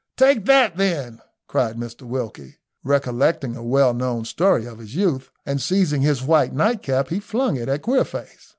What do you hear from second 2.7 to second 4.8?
recollecting a well known story of